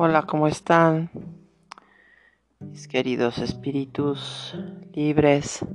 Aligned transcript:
Hola, 0.00 0.22
¿cómo 0.22 0.46
están? 0.46 1.10
Mis 2.60 2.86
queridos 2.86 3.38
espíritus 3.38 4.56
libres. 4.94 5.66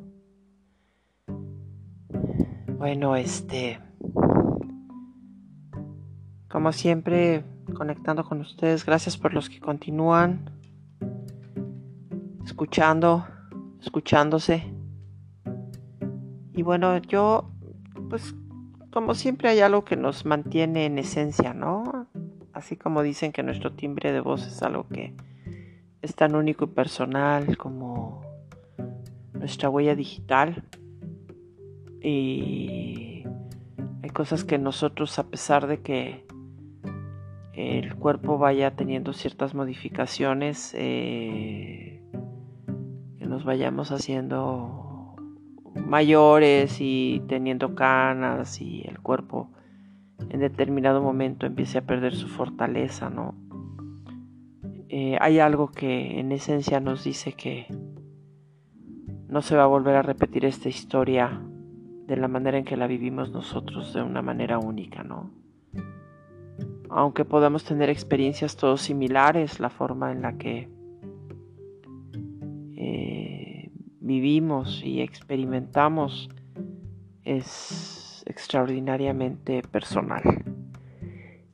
Bueno, 2.77 3.17
este... 3.17 3.81
Como 6.47 6.71
siempre, 6.71 7.43
conectando 7.75 8.23
con 8.23 8.39
ustedes. 8.39 8.85
Gracias 8.85 9.17
por 9.17 9.33
los 9.33 9.49
que 9.49 9.59
continúan 9.59 10.49
escuchando, 12.45 13.27
escuchándose. 13.81 14.73
Y 16.53 16.61
bueno, 16.61 16.97
yo, 16.99 17.51
pues, 18.09 18.33
como 18.89 19.15
siempre 19.15 19.49
hay 19.49 19.59
algo 19.59 19.83
que 19.83 19.97
nos 19.97 20.25
mantiene 20.25 20.85
en 20.85 20.97
esencia, 20.97 21.53
¿no? 21.53 21.92
Así 22.53 22.77
como 22.77 23.01
dicen 23.01 23.31
que 23.31 23.41
nuestro 23.41 23.73
timbre 23.73 24.11
de 24.11 24.21
voz 24.21 24.45
es 24.45 24.61
algo 24.61 24.87
que 24.87 25.15
es 26.03 26.15
tan 26.15 26.35
único 26.35 26.65
y 26.65 26.67
personal 26.67 27.57
como 27.57 28.21
nuestra 29.33 29.69
huella 29.69 29.95
digital. 29.95 30.63
Y 32.01 33.23
hay 34.03 34.09
cosas 34.13 34.43
que 34.43 34.59
nosotros, 34.59 35.17
a 35.17 35.27
pesar 35.27 35.65
de 35.65 35.81
que 35.81 36.25
el 37.53 37.95
cuerpo 37.95 38.37
vaya 38.37 38.75
teniendo 38.75 39.13
ciertas 39.13 39.55
modificaciones, 39.55 40.73
eh, 40.77 42.03
que 43.17 43.25
nos 43.25 43.45
vayamos 43.45 43.91
haciendo 43.91 45.15
mayores 45.75 46.77
y 46.79 47.21
teniendo 47.27 47.73
canas 47.73 48.61
y 48.61 48.83
el 48.87 48.99
cuerpo 48.99 49.49
en 50.29 50.39
determinado 50.39 51.01
momento 51.01 51.45
empiece 51.45 51.79
a 51.79 51.85
perder 51.85 52.15
su 52.15 52.27
fortaleza, 52.27 53.09
¿no? 53.09 53.35
Eh, 54.89 55.17
hay 55.19 55.39
algo 55.39 55.71
que 55.71 56.19
en 56.19 56.31
esencia 56.31 56.79
nos 56.79 57.03
dice 57.03 57.33
que 57.33 57.65
no 59.27 59.41
se 59.41 59.55
va 59.55 59.63
a 59.63 59.67
volver 59.67 59.95
a 59.95 60.03
repetir 60.03 60.45
esta 60.45 60.69
historia 60.69 61.41
de 62.05 62.17
la 62.17 62.27
manera 62.27 62.57
en 62.59 62.65
que 62.65 62.77
la 62.77 62.85
vivimos 62.85 63.31
nosotros, 63.31 63.93
de 63.93 64.03
una 64.03 64.21
manera 64.21 64.59
única, 64.59 65.03
¿no? 65.03 65.31
Aunque 66.89 67.25
podamos 67.25 67.63
tener 67.63 67.89
experiencias 67.89 68.55
todos 68.55 68.81
similares, 68.81 69.59
la 69.59 69.71
forma 69.71 70.11
en 70.11 70.21
la 70.21 70.37
que 70.37 70.69
eh, 72.75 73.71
vivimos 73.99 74.83
y 74.83 75.01
experimentamos 75.01 76.29
es 77.23 78.02
extraordinariamente 78.33 79.61
personal. 79.61 80.23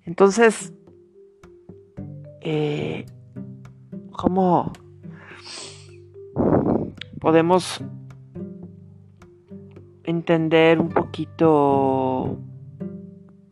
Entonces, 0.06 0.74
eh, 2.40 3.06
¿cómo 4.12 4.72
podemos 7.20 7.84
entender 10.06 10.80
un 10.80 10.88
poquito 10.88 12.40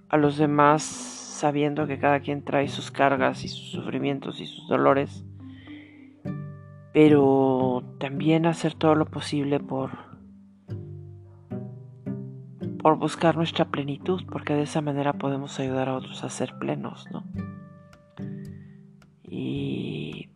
a 0.08 0.16
los 0.16 0.38
demás 0.38 0.84
sabiendo 0.84 1.86
que 1.86 2.00
cada 2.00 2.22
quien 2.22 2.46
trae 2.46 2.70
sus 2.70 2.92
cargas 2.92 3.44
y 3.44 3.50
sus 3.50 3.72
sufrimientos 3.72 4.40
y 4.40 4.46
sus 4.46 4.70
dolores? 4.70 5.26
Pero 6.94 7.84
también 8.00 8.46
hacer 8.46 8.74
todo 8.74 8.96
lo 8.96 9.06
posible 9.06 9.60
por 9.60 10.07
por 12.88 12.98
buscar 12.98 13.36
nuestra 13.36 13.66
plenitud, 13.66 14.24
porque 14.32 14.54
de 14.54 14.62
esa 14.62 14.80
manera 14.80 15.12
podemos 15.12 15.60
ayudar 15.60 15.90
a 15.90 15.98
otros 15.98 16.24
a 16.24 16.30
ser 16.30 16.58
plenos, 16.58 17.06
¿no? 17.12 17.26
Y 19.24 20.30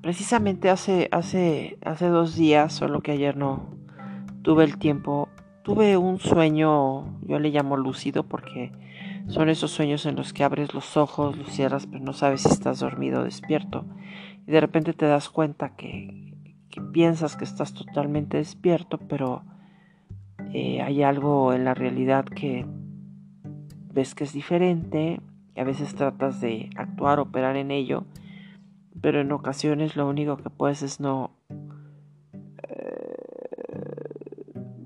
precisamente 0.00 0.70
hace, 0.70 1.08
hace, 1.12 1.78
hace 1.84 2.08
dos 2.08 2.34
días, 2.34 2.72
solo 2.72 3.00
que 3.00 3.12
ayer 3.12 3.36
no 3.36 3.70
tuve 4.42 4.64
el 4.64 4.76
tiempo, 4.76 5.28
tuve 5.62 5.96
un 5.96 6.18
sueño, 6.18 7.16
yo 7.22 7.38
le 7.38 7.50
llamo 7.50 7.76
lúcido 7.76 8.24
porque 8.24 8.72
son 9.28 9.48
esos 9.48 9.70
sueños 9.70 10.04
en 10.04 10.16
los 10.16 10.32
que 10.32 10.42
abres 10.42 10.74
los 10.74 10.96
ojos, 10.96 11.38
los 11.38 11.50
cierras, 11.50 11.86
pero 11.86 12.02
no 12.02 12.12
sabes 12.12 12.40
si 12.40 12.48
estás 12.48 12.80
dormido 12.80 13.20
o 13.20 13.24
despierto. 13.24 13.84
Y 14.48 14.50
de 14.50 14.60
repente 14.60 14.94
te 14.94 15.06
das 15.06 15.28
cuenta 15.28 15.76
que, 15.76 16.34
que 16.70 16.80
piensas 16.80 17.36
que 17.36 17.44
estás 17.44 17.72
totalmente 17.72 18.36
despierto, 18.36 18.98
pero 18.98 19.44
eh, 20.52 20.80
hay 20.82 21.02
algo 21.02 21.52
en 21.52 21.64
la 21.64 21.74
realidad 21.74 22.24
que 22.24 22.66
ves 23.92 24.14
que 24.14 24.24
es 24.24 24.32
diferente 24.32 25.20
y 25.54 25.60
a 25.60 25.64
veces 25.64 25.94
tratas 25.94 26.40
de 26.40 26.70
actuar, 26.76 27.18
operar 27.18 27.56
en 27.56 27.70
ello, 27.70 28.04
pero 29.00 29.20
en 29.20 29.32
ocasiones 29.32 29.96
lo 29.96 30.08
único 30.08 30.36
que 30.36 30.50
puedes 30.50 30.82
es 30.82 31.00
no 31.00 31.30
eh, 32.68 33.16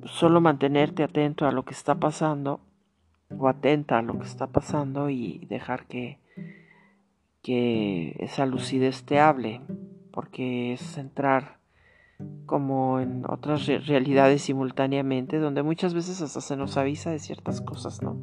solo 0.04 0.40
mantenerte 0.40 1.02
atento 1.02 1.46
a 1.46 1.52
lo 1.52 1.64
que 1.64 1.74
está 1.74 1.96
pasando 1.96 2.60
o 3.36 3.48
atenta 3.48 3.98
a 3.98 4.02
lo 4.02 4.18
que 4.18 4.26
está 4.26 4.48
pasando 4.48 5.10
y 5.10 5.46
dejar 5.48 5.86
que, 5.86 6.18
que 7.42 8.16
esa 8.18 8.46
lucidez 8.46 9.04
te 9.04 9.20
hable, 9.20 9.60
porque 10.12 10.72
es 10.72 10.98
entrar 10.98 11.59
como 12.46 13.00
en 13.00 13.22
otras 13.28 13.66
realidades 13.66 14.42
simultáneamente, 14.42 15.38
donde 15.38 15.62
muchas 15.62 15.94
veces 15.94 16.20
hasta 16.20 16.40
se 16.40 16.56
nos 16.56 16.76
avisa 16.76 17.10
de 17.10 17.18
ciertas 17.18 17.60
cosas, 17.60 18.02
¿no? 18.02 18.16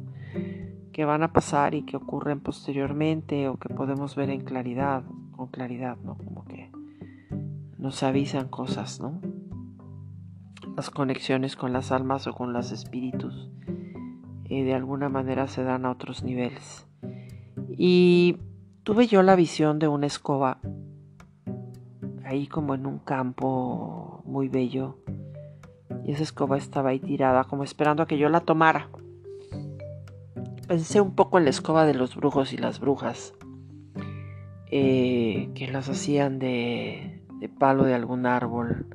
Que 0.92 1.04
van 1.04 1.22
a 1.22 1.32
pasar 1.32 1.74
y 1.74 1.82
que 1.82 1.96
ocurren 1.96 2.40
posteriormente 2.40 3.48
o 3.48 3.56
que 3.56 3.68
podemos 3.70 4.16
ver 4.16 4.30
en 4.30 4.42
claridad, 4.42 5.02
con 5.32 5.48
claridad, 5.48 5.96
¿no? 6.04 6.16
Como 6.18 6.44
que 6.44 6.70
nos 7.78 8.02
avisan 8.02 8.48
cosas, 8.48 9.00
¿no? 9.00 9.20
Las 10.76 10.90
conexiones 10.90 11.56
con 11.56 11.72
las 11.72 11.90
almas 11.90 12.26
o 12.26 12.34
con 12.34 12.52
los 12.52 12.70
espíritus 12.70 13.50
eh, 14.50 14.64
de 14.64 14.74
alguna 14.74 15.08
manera 15.08 15.46
se 15.46 15.62
dan 15.62 15.84
a 15.84 15.90
otros 15.90 16.22
niveles. 16.22 16.86
Y 17.70 18.38
tuve 18.82 19.06
yo 19.06 19.22
la 19.22 19.36
visión 19.36 19.78
de 19.78 19.88
una 19.88 20.06
escoba 20.06 20.60
ahí 22.28 22.46
como 22.46 22.74
en 22.74 22.84
un 22.84 22.98
campo 22.98 24.22
muy 24.26 24.48
bello. 24.48 24.98
Y 26.04 26.12
esa 26.12 26.22
escoba 26.22 26.58
estaba 26.58 26.90
ahí 26.90 27.00
tirada, 27.00 27.44
como 27.44 27.64
esperando 27.64 28.02
a 28.02 28.06
que 28.06 28.18
yo 28.18 28.28
la 28.28 28.40
tomara. 28.40 28.90
Pensé 30.66 31.00
un 31.00 31.14
poco 31.14 31.38
en 31.38 31.44
la 31.44 31.50
escoba 31.50 31.86
de 31.86 31.94
los 31.94 32.16
brujos 32.16 32.52
y 32.52 32.58
las 32.58 32.80
brujas, 32.80 33.32
eh, 34.70 35.50
que 35.54 35.68
las 35.68 35.88
hacían 35.88 36.38
de, 36.38 37.22
de 37.40 37.48
palo 37.48 37.84
de 37.84 37.94
algún 37.94 38.26
árbol, 38.26 38.86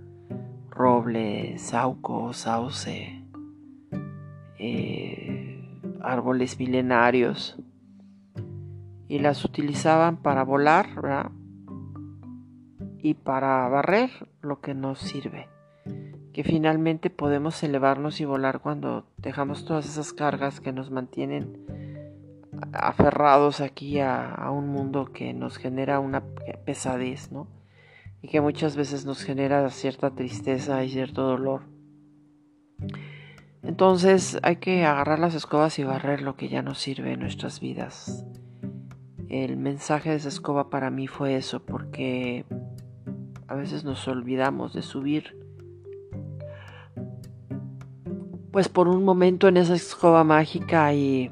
roble, 0.70 1.58
sauco, 1.58 2.34
sauce, 2.34 3.24
eh, 4.60 5.82
árboles 6.04 6.60
milenarios, 6.60 7.58
y 9.08 9.18
las 9.18 9.44
utilizaban 9.44 10.18
para 10.18 10.44
volar, 10.44 10.94
¿verdad? 10.94 11.32
Y 13.04 13.16
para 13.16 13.68
barrer 13.68 14.10
lo 14.42 14.62
que 14.62 14.74
nos 14.74 14.98
sirve. 14.98 15.50
Que 16.32 16.44
finalmente 16.44 17.10
podemos 17.10 17.62
elevarnos 17.62 18.22
y 18.22 18.26
volar 18.26 18.62
cuando 18.62 19.06
dejamos 19.18 19.66
todas 19.66 19.86
esas 19.86 20.14
cargas 20.14 20.62
que 20.62 20.72
nos 20.72 20.90
mantienen 20.90 21.66
aferrados 22.72 23.60
aquí 23.60 24.00
a, 24.00 24.50
un 24.52 24.70
mundo 24.70 25.12
que 25.12 25.34
nos 25.34 25.58
genera 25.58 26.00
una 26.00 26.24
pesadez, 26.66 27.30
¿no? 27.30 27.48
Y 28.22 28.30
que 28.30 28.40
muchas 28.40 28.78
veces 28.78 29.06
nos 29.06 29.22
genera 29.22 29.70
cierta 29.70 30.12
tristeza 30.12 30.82
y 30.86 30.90
cierto 30.90 31.24
dolor. 31.24 31.64
Entonces 33.64 34.40
hay 34.44 34.56
que 34.56 34.86
agarrar 34.86 35.20
las 35.20 35.36
escobas 35.36 35.78
y 35.78 35.84
barrer 35.84 36.22
lo 36.22 36.38
que 36.38 36.48
ya 36.48 36.62
nos 36.62 36.80
sirve 36.80 37.12
en 37.12 37.20
nuestras 37.20 37.60
vidas. 37.60 38.26
El 39.28 39.58
mensaje 39.58 40.12
de 40.12 40.16
esa 40.16 40.30
escoba 40.30 40.70
para 40.70 40.90
mí 40.90 41.08
fue 41.08 41.36
eso, 41.36 41.66
porque 41.66 42.46
a 43.48 43.56
veces 43.56 43.84
nos 43.84 44.08
olvidamos 44.08 44.74
de 44.74 44.82
subir. 44.82 45.38
Pues 48.52 48.70
por 48.70 48.88
un 48.88 49.04
momento 49.04 49.48
en 49.48 49.58
esa 49.58 49.74
escoba 49.74 50.24
mágica 50.24 50.94
y, 50.94 51.32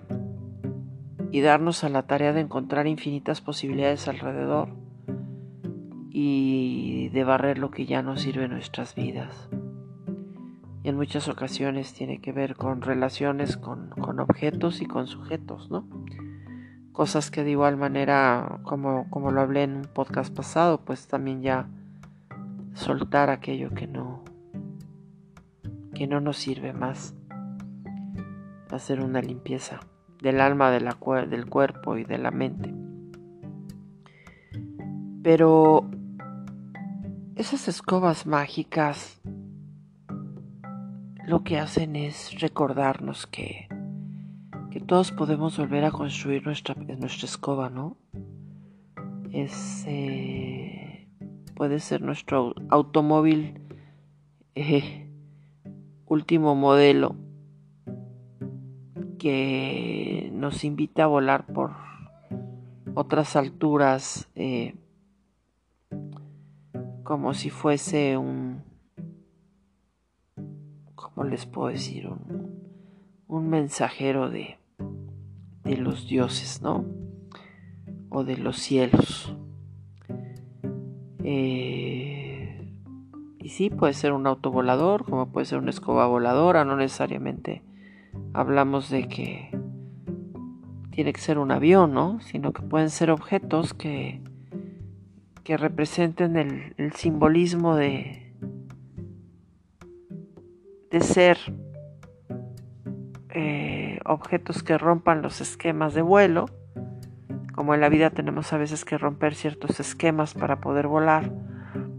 y 1.32 1.42
darnos 1.42 1.84
a 1.84 1.90
la 1.90 2.04
tarea 2.04 2.34
de 2.34 2.42
encontrar 2.42 2.88
infinitas 2.88 3.42
posibilidades 3.42 4.08
alrededor 4.08 4.70
y 6.10 7.10
de 7.10 7.24
barrer 7.24 7.58
lo 7.58 7.72
que 7.72 7.86
ya 7.86 8.02
no 8.02 8.18
sirve 8.18 8.46
en 8.46 8.52
nuestras 8.52 8.96
vidas. 8.96 9.50
Y 10.84 10.90
en 10.90 10.96
muchas 10.96 11.28
ocasiones 11.28 11.94
tiene 11.94 12.20
que 12.22 12.32
ver 12.32 12.56
con 12.56 12.82
relaciones 12.82 13.56
con, 13.56 13.92
con 13.92 14.20
objetos 14.20 14.82
y 14.82 14.88
con 14.88 15.08
sujetos, 15.08 15.70
¿no? 15.70 15.88
Cosas 16.92 17.32
que 17.32 17.44
de 17.44 17.52
igual 17.52 17.78
manera, 17.78 18.60
como, 18.64 19.10
como 19.10 19.32
lo 19.32 19.42
hablé 19.42 19.64
en 19.64 19.78
un 19.78 19.84
podcast 19.84 20.36
pasado, 20.36 20.82
pues 20.82 21.08
también 21.08 21.42
ya 21.44 21.68
soltar 22.74 23.30
aquello 23.30 23.72
que 23.72 23.88
no 23.88 24.24
que 25.94 26.08
no 26.08 26.20
nos 26.20 26.38
sirve 26.38 26.74
más 26.74 27.14
hacer 28.72 29.02
una 29.02 29.22
limpieza 29.22 29.82
del 30.22 30.40
alma 30.40 30.72
de 30.72 30.82
la, 30.82 30.98
del 31.30 31.46
cuerpo 31.48 31.98
y 31.98 32.06
de 32.06 32.18
la 32.18 32.32
mente 32.32 32.74
Pero 35.24 35.90
esas 37.36 37.68
escobas 37.68 38.26
mágicas 38.26 39.22
lo 41.26 41.44
que 41.44 41.60
hacen 41.60 41.96
es 41.96 42.40
recordarnos 42.40 43.28
que, 43.28 43.68
que 44.72 44.80
todos 44.80 45.12
podemos 45.12 45.58
volver 45.58 45.86
a 45.86 45.92
construir 45.92 46.46
nuestra, 46.46 46.76
nuestra 46.76 47.26
escoba, 47.26 47.70
¿no? 47.70 47.98
Es, 49.32 49.86
eh, 49.88 50.81
puede 51.56 51.80
ser 51.80 52.02
nuestro 52.02 52.54
automóvil 52.70 53.62
eh, 54.56 55.10
último 56.06 56.56
modelo 56.56 57.16
que 59.18 60.30
nos 60.34 60.64
invita 60.64 61.04
a 61.04 61.08
volar 61.08 61.46
por 61.46 61.72
otras 62.96 63.36
alturas 63.36 64.30
eh, 64.36 64.76
como 67.04 67.34
si 67.34 67.50
fuese 67.50 68.18
un 68.18 68.64
¿cómo 70.96 71.24
les 71.24 71.46
puedo 71.46 71.68
decir? 71.68 72.08
un, 72.08 72.62
un 73.28 73.50
mensajero 73.50 74.30
de, 74.30 74.58
de 75.64 75.78
los 75.78 76.08
dioses, 76.08 76.62
¿no? 76.62 76.86
O 78.10 78.24
de 78.24 78.38
los 78.38 78.58
cielos. 78.58 79.36
Eh, 81.24 82.68
y 83.40 83.50
sí, 83.50 83.70
puede 83.70 83.94
ser 83.94 84.14
un 84.14 84.28
auto 84.28 84.52
volador, 84.52 85.06
como 85.06 85.32
puede 85.32 85.46
ser 85.46 85.58
una 85.58 85.72
escoba 85.72 86.08
voladora, 86.08 86.66
no 86.66 86.76
necesariamente 86.76 87.64
hablamos 88.34 88.90
de 88.90 89.08
que 89.08 89.50
tiene 90.92 91.14
que 91.14 91.22
ser 91.22 91.38
un 91.38 91.52
avión, 91.52 91.94
¿no? 91.94 92.20
Sino 92.22 92.54
que 92.54 92.62
pueden 92.62 92.90
ser 92.90 93.12
objetos 93.12 93.74
que, 93.74 94.22
que 95.44 95.58
representen 95.58 96.36
el, 96.36 96.94
simbolismo 96.94 97.76
de, 97.76 98.34
de 100.92 101.02
ser 101.02 101.38
eh, 103.30 104.00
objetos 104.06 104.64
que 104.64 104.78
rompan 104.78 105.22
los 105.22 105.42
esquemas 105.42 105.94
de 105.94 106.02
vuelo. 106.02 106.46
Como 107.62 107.76
en 107.76 107.82
la 107.82 107.90
vida 107.90 108.10
tenemos 108.10 108.54
a 108.54 108.58
veces 108.58 108.86
que 108.86 108.98
romper 108.98 109.36
ciertos 109.36 109.80
esquemas 109.80 110.34
para 110.34 110.60
poder 110.62 110.88
volar, 110.88 111.32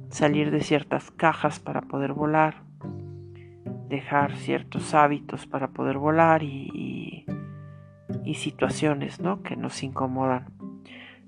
salir 0.08 0.50
de 0.50 0.60
ciertas 0.60 1.12
cajas 1.12 1.60
para 1.60 1.82
poder 1.82 2.14
volar, 2.14 2.64
dejar 3.88 4.34
ciertos 4.34 4.92
hábitos 4.92 5.46
para 5.46 5.68
poder 5.68 5.98
volar 5.98 6.42
y 6.42 7.24
situaciones 8.34 9.20
¿no? 9.20 9.44
que 9.44 9.54
nos 9.54 9.84
incomodan. 9.84 10.46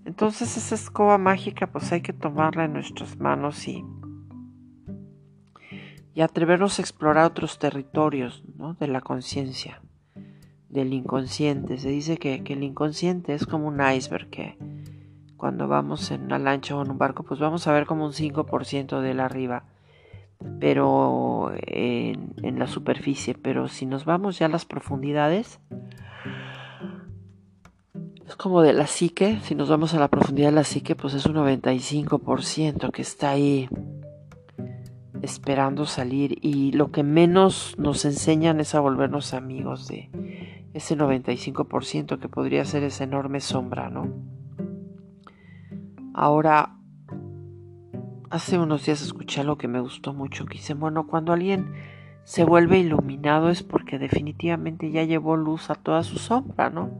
Entonces 0.04 0.56
esa 0.56 0.74
escoba 0.74 1.16
mágica 1.16 1.68
pues 1.68 1.92
hay 1.92 2.00
que 2.00 2.12
tomarla 2.12 2.64
en 2.64 2.72
nuestras 2.72 3.16
manos 3.20 3.68
y, 3.68 3.84
y 6.12 6.22
atrevernos 6.22 6.80
a 6.80 6.82
explorar 6.82 7.26
otros 7.26 7.60
territorios 7.60 8.42
¿no? 8.56 8.74
de 8.74 8.88
la 8.88 9.00
conciencia, 9.00 9.80
del 10.74 10.92
inconsciente. 10.92 11.78
Se 11.78 11.88
dice 11.88 12.18
que, 12.18 12.44
que, 12.44 12.52
el 12.52 12.62
inconsciente 12.62 13.32
es 13.32 13.46
como 13.46 13.68
un 13.68 13.80
iceberg 13.80 14.28
que 14.28 14.58
cuando 15.36 15.68
vamos 15.68 16.10
en 16.10 16.24
una 16.24 16.38
lancha 16.38 16.76
o 16.76 16.82
en 16.82 16.90
un 16.90 16.98
barco 16.98 17.22
pues 17.22 17.40
vamos 17.40 17.66
a 17.66 17.72
ver 17.72 17.86
como 17.86 18.04
un 18.04 18.12
5% 18.12 19.00
de 19.00 19.14
la 19.14 19.24
arriba 19.24 19.64
pero 20.60 21.52
en, 21.66 22.34
en 22.42 22.58
la 22.58 22.66
superficie. 22.66 23.34
Pero 23.34 23.68
si 23.68 23.86
nos 23.86 24.04
vamos 24.04 24.38
ya 24.38 24.46
a 24.46 24.50
las 24.50 24.66
profundidades 24.66 25.60
es 28.26 28.36
como 28.36 28.62
de 28.62 28.72
la 28.72 28.86
psique, 28.86 29.38
si 29.42 29.54
nos 29.54 29.68
vamos 29.68 29.94
a 29.94 30.00
la 30.00 30.08
profundidad 30.08 30.48
de 30.48 30.54
la 30.54 30.64
psique, 30.64 30.96
pues 30.96 31.14
es 31.14 31.26
un 31.26 31.36
95% 31.36 32.90
que 32.90 33.02
está 33.02 33.30
ahí 33.30 33.68
esperando 35.20 35.84
salir. 35.84 36.38
Y 36.40 36.72
lo 36.72 36.90
que 36.90 37.02
menos 37.02 37.74
nos 37.78 38.04
enseñan 38.04 38.60
es 38.60 38.74
a 38.74 38.80
volvernos 38.80 39.34
amigos 39.34 39.88
de 39.88 40.10
ese 40.74 40.96
95% 40.96 42.18
que 42.18 42.28
podría 42.28 42.64
ser 42.64 42.82
esa 42.82 43.04
enorme 43.04 43.40
sombra, 43.40 43.88
¿no? 43.88 44.08
Ahora, 46.12 46.76
hace 48.30 48.58
unos 48.58 48.84
días 48.84 49.00
escuché 49.00 49.40
algo 49.40 49.56
que 49.56 49.68
me 49.68 49.80
gustó 49.80 50.12
mucho, 50.12 50.46
que 50.46 50.58
dice, 50.58 50.74
bueno, 50.74 51.06
cuando 51.06 51.32
alguien 51.32 51.72
se 52.24 52.44
vuelve 52.44 52.78
iluminado 52.78 53.50
es 53.50 53.62
porque 53.62 53.98
definitivamente 53.98 54.90
ya 54.90 55.04
llevó 55.04 55.36
luz 55.36 55.70
a 55.70 55.76
toda 55.76 56.02
su 56.02 56.18
sombra, 56.18 56.70
¿no? 56.70 56.90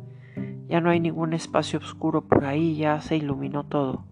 Ya 0.69 0.81
no 0.81 0.91
hay 0.91 1.00
ningún 1.00 1.32
espacio 1.32 1.79
oscuro 1.81 2.27
por 2.27 2.44
ahí, 2.44 2.77
ya 2.77 3.00
se 3.00 3.17
iluminó 3.17 3.65
todo. 3.65 4.05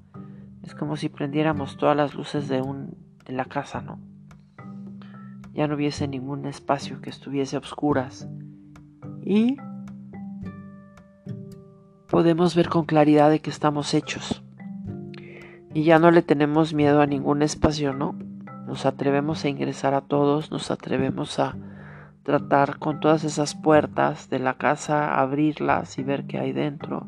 Es 0.62 0.74
como 0.74 0.96
si 0.96 1.08
prendiéramos 1.08 1.76
todas 1.76 1.96
las 1.96 2.14
luces 2.14 2.48
de, 2.48 2.60
un, 2.60 2.96
de 3.24 3.32
la 3.32 3.44
casa, 3.44 3.80
¿no? 3.80 4.00
Ya 5.52 5.68
no 5.68 5.76
hubiese 5.76 6.08
ningún 6.08 6.46
espacio 6.46 7.00
que 7.00 7.10
estuviese 7.10 7.56
a 7.56 7.60
oscuras. 7.60 8.28
Y 9.34 9.56
podemos 12.10 12.54
ver 12.54 12.68
con 12.68 12.84
claridad 12.84 13.30
de 13.30 13.40
que 13.40 13.48
estamos 13.48 13.94
hechos. 13.94 14.44
Y 15.72 15.84
ya 15.84 15.98
no 15.98 16.10
le 16.10 16.20
tenemos 16.20 16.74
miedo 16.74 17.00
a 17.00 17.06
ningún 17.06 17.40
espacio, 17.40 17.94
¿no? 17.94 18.14
Nos 18.66 18.84
atrevemos 18.84 19.42
a 19.42 19.48
ingresar 19.48 19.94
a 19.94 20.02
todos, 20.02 20.50
nos 20.50 20.70
atrevemos 20.70 21.38
a 21.38 21.56
tratar 22.24 22.78
con 22.78 23.00
todas 23.00 23.24
esas 23.24 23.54
puertas 23.54 24.28
de 24.28 24.38
la 24.38 24.58
casa, 24.58 25.18
abrirlas 25.18 25.96
y 25.96 26.02
ver 26.02 26.26
qué 26.26 26.38
hay 26.38 26.52
dentro 26.52 27.06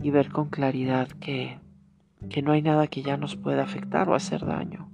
y 0.00 0.10
ver 0.10 0.30
con 0.30 0.48
claridad 0.48 1.08
que, 1.08 1.58
que 2.30 2.40
no 2.40 2.52
hay 2.52 2.62
nada 2.62 2.86
que 2.86 3.02
ya 3.02 3.18
nos 3.18 3.36
pueda 3.36 3.64
afectar 3.64 4.08
o 4.08 4.14
hacer 4.14 4.46
daño. 4.46 4.88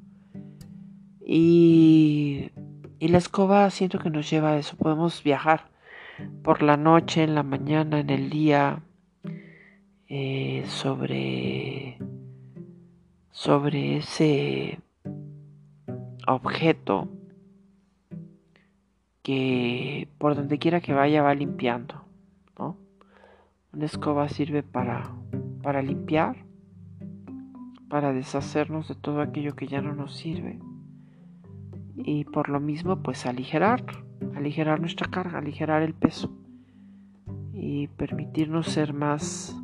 Y, 1.25 2.51
y 2.99 3.07
la 3.07 3.19
escoba 3.19 3.71
siento 3.71 4.01
que 4.01 4.11
nos 4.11 4.29
lleva 4.29 4.51
a 4.51 4.59
eso, 4.59 4.77
podemos 4.77 5.23
viajar 5.23 5.78
por 6.43 6.63
la 6.63 6.77
noche, 6.77 7.23
en 7.23 7.35
la 7.35 7.43
mañana, 7.43 8.01
en 8.01 8.11
el 8.11 8.31
día, 8.31 8.83
eh, 10.09 10.65
sobre, 10.67 11.99
sobre 13.31 13.99
ese 13.99 14.81
objeto 16.27 17.09
que 19.23 20.09
por 20.19 20.35
donde 20.35 20.59
quiera 20.59 20.81
que 20.81 20.95
vaya 20.95 21.23
va 21.23 21.35
limpiando, 21.35 22.03
¿no? 22.59 22.77
Una 23.73 23.85
escoba 23.85 24.29
sirve 24.29 24.63
para, 24.63 25.15
para 25.63 25.83
limpiar, 25.83 26.45
para 27.89 28.13
deshacernos 28.13 28.89
de 28.89 28.95
todo 28.95 29.21
aquello 29.21 29.55
que 29.55 29.67
ya 29.67 29.83
no 29.83 29.95
nos 29.95 30.15
sirve 30.17 30.59
y 31.97 32.25
por 32.25 32.49
lo 32.49 32.61
mismo 32.61 33.03
pues 33.03 33.27
aligerar, 33.27 33.85
aligerar 34.35 34.81
nuestra 34.81 35.09
carga, 35.11 35.39
aligerar 35.39 35.83
el 35.83 35.95
peso 35.95 36.31
y 37.53 37.89
permitirnos 37.89 38.67
ser 38.67 38.93
más, 38.93 39.57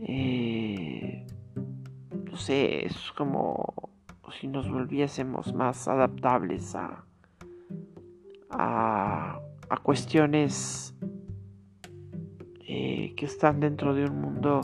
eh, 0.00 1.26
no 2.30 2.36
sé, 2.36 2.86
es 2.86 3.12
como 3.12 3.90
si 4.40 4.48
nos 4.48 4.70
volviésemos 4.70 5.54
más 5.54 5.88
adaptables 5.88 6.74
a 6.74 7.04
a, 8.58 9.40
cuestiones 9.82 10.94
eh, 12.66 13.12
que 13.16 13.26
están 13.26 13.60
dentro 13.60 13.94
de 13.94 14.04
un 14.04 14.20
mundo 14.20 14.60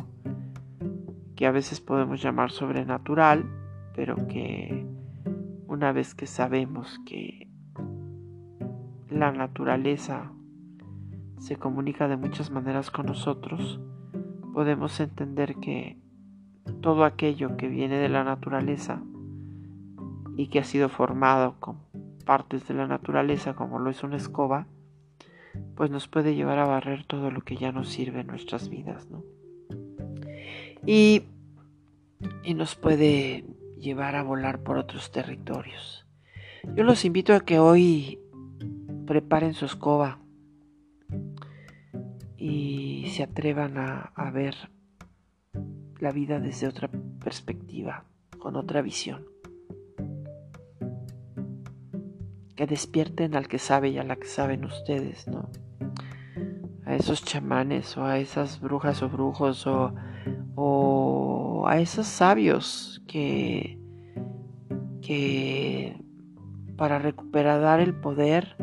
que 1.37 1.47
a 1.47 1.50
veces 1.50 1.80
podemos 1.80 2.23
llamar 2.23 2.50
sobrenatural, 2.50 3.45
pero 3.95 4.16
que 4.28 4.87
una 5.66 5.92
vez 5.92 6.14
que 6.14 6.26
sabemos 6.26 7.00
que 7.07 7.49
la 9.21 9.33
naturaleza 9.33 10.33
se 11.39 11.57
comunica 11.57 12.09
de 12.09 12.17
muchas 12.17 12.50
maneras 12.50 12.91
con 12.91 13.05
nosotros, 13.05 13.79
podemos 14.55 14.99
entender 14.99 15.57
que 15.57 15.99
todo 16.81 17.05
aquello 17.05 17.59
que 17.59 17.69
viene 17.69 17.99
de 17.99 18.09
la 18.09 18.25
naturaleza 18.25 19.03
y 20.39 20.49
que 20.49 20.59
ha 20.59 20.65
sido 20.65 20.89
formado 20.89 21.57
con 21.61 21.77
partes 22.25 22.67
de 22.67 22.73
la 22.73 22.87
naturaleza, 22.87 23.55
como 23.55 23.79
lo 23.79 23.91
es 23.91 24.03
una 24.03 24.17
escoba, 24.17 24.67
pues 25.77 25.91
nos 25.91 26.09
puede 26.09 26.35
llevar 26.35 26.59
a 26.59 26.67
barrer 26.67 27.05
todo 27.05 27.31
lo 27.31 27.43
que 27.43 27.57
ya 27.57 27.73
nos 27.73 27.91
sirve 27.91 28.21
en 28.21 28.29
nuestras 28.29 28.71
vidas, 28.71 29.11
¿no? 29.11 29.23
Y, 30.87 31.25
y 32.43 32.55
nos 32.55 32.75
puede 32.75 33.45
llevar 33.79 34.17
a 34.17 34.23
volar 34.23 34.62
por 34.62 34.79
otros 34.79 35.11
territorios. 35.12 36.07
Yo 36.75 36.85
los 36.85 37.05
invito 37.05 37.35
a 37.35 37.41
que 37.41 37.59
hoy 37.59 38.19
preparen 39.11 39.55
su 39.55 39.64
escoba 39.64 40.21
y 42.37 43.09
se 43.09 43.25
atrevan 43.25 43.76
a, 43.76 44.12
a 44.14 44.31
ver 44.31 44.55
la 45.99 46.12
vida 46.12 46.38
desde 46.38 46.69
otra 46.69 46.88
perspectiva, 47.19 48.05
con 48.38 48.55
otra 48.55 48.83
visión. 48.83 49.26
que 52.55 52.69
despierten 52.69 53.35
al 53.35 53.49
que 53.49 53.59
sabe 53.59 53.88
y 53.88 53.99
a 53.99 54.05
la 54.05 54.14
que 54.14 54.29
saben 54.29 54.64
ustedes, 54.64 55.26
¿no? 55.26 55.50
A 56.85 56.95
esos 56.95 57.25
chamanes 57.25 57.97
o 57.97 58.05
a 58.05 58.19
esas 58.19 58.61
brujas 58.61 59.02
o 59.02 59.09
brujos 59.09 59.67
o, 59.67 59.93
o 60.55 61.64
a 61.67 61.81
esos 61.81 62.07
sabios 62.07 63.02
que, 63.09 63.76
que 65.02 66.00
para 66.76 67.00
recuperar 67.00 67.81
el 67.81 67.95
poder 67.95 68.57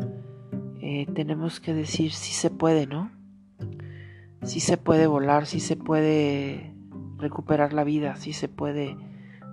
eh, 0.90 1.04
tenemos 1.04 1.60
que 1.60 1.74
decir 1.74 2.12
si 2.12 2.32
se 2.32 2.48
puede, 2.48 2.86
¿no? 2.86 3.10
Si 4.42 4.58
se 4.58 4.78
puede 4.78 5.06
volar, 5.06 5.44
si 5.44 5.60
se 5.60 5.76
puede 5.76 6.72
recuperar 7.18 7.74
la 7.74 7.84
vida, 7.84 8.16
si 8.16 8.32
se 8.32 8.48
puede 8.48 8.96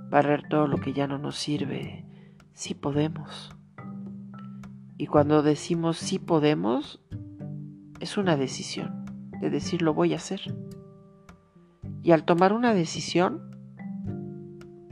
barrer 0.09 0.47
todo 0.47 0.67
lo 0.67 0.77
que 0.77 0.93
ya 0.93 1.07
no 1.07 1.17
nos 1.17 1.35
sirve, 1.35 2.05
si 2.53 2.73
podemos. 2.73 3.53
Y 4.97 5.07
cuando 5.07 5.43
decimos 5.43 5.97
sí 5.97 6.19
podemos, 6.19 7.01
es 7.99 8.17
una 8.17 8.37
decisión 8.37 9.03
de 9.41 9.49
decir 9.49 9.81
lo 9.81 9.93
voy 9.93 10.13
a 10.13 10.15
hacer. 10.15 10.39
Y 12.01 12.11
al 12.11 12.23
tomar 12.23 12.53
una 12.53 12.73
decisión, 12.73 13.41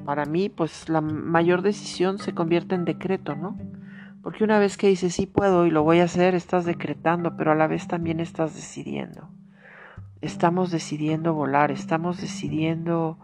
para 0.03 0.25
mí, 0.25 0.49
pues 0.49 0.89
la 0.89 0.99
mayor 0.99 1.61
decisión 1.61 2.17
se 2.17 2.33
convierte 2.33 2.75
en 2.75 2.83
decreto, 2.83 3.33
¿no? 3.33 3.57
Porque 4.23 4.45
una 4.45 4.57
vez 4.57 4.77
que 4.77 4.87
dices 4.87 5.13
sí 5.13 5.27
puedo 5.27 5.65
y 5.65 5.69
lo 5.69 5.83
voy 5.83 5.99
a 5.99 6.05
hacer, 6.05 6.33
estás 6.33 6.63
decretando, 6.63 7.35
pero 7.35 7.51
a 7.51 7.55
la 7.55 7.67
vez 7.67 7.87
también 7.87 8.21
estás 8.21 8.55
decidiendo. 8.55 9.29
Estamos 10.21 10.71
decidiendo 10.71 11.33
volar, 11.33 11.71
estamos 11.71 12.21
decidiendo 12.21 13.19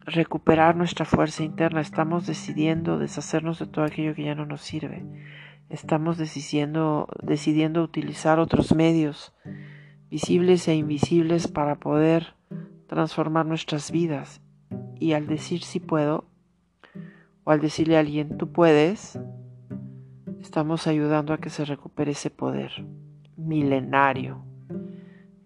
recuperar 0.00 0.74
nuestra 0.76 1.04
fuerza 1.04 1.44
interna, 1.44 1.82
estamos 1.82 2.26
decidiendo 2.26 2.98
deshacernos 2.98 3.58
de 3.58 3.66
todo 3.66 3.84
aquello 3.84 4.14
que 4.14 4.24
ya 4.24 4.34
no 4.34 4.46
nos 4.46 4.62
sirve. 4.62 5.04
Estamos 5.68 6.16
decidiendo, 6.16 7.08
decidiendo 7.22 7.82
utilizar 7.82 8.38
otros 8.38 8.74
medios 8.74 9.34
visibles 10.08 10.66
e 10.68 10.74
invisibles 10.74 11.48
para 11.48 11.74
poder 11.74 12.34
transformar 12.86 13.44
nuestras 13.44 13.90
vidas. 13.90 14.40
Y 14.98 15.12
al 15.12 15.26
decir 15.26 15.62
si 15.62 15.80
puedo, 15.80 16.24
o 17.44 17.50
al 17.50 17.60
decirle 17.60 17.98
a 17.98 18.00
alguien 18.00 18.38
tú 18.38 18.50
puedes, 18.50 19.18
estamos 20.40 20.86
ayudando 20.86 21.32
a 21.32 21.38
que 21.38 21.50
se 21.50 21.64
recupere 21.64 22.12
ese 22.12 22.30
poder 22.30 22.70
milenario, 23.36 24.44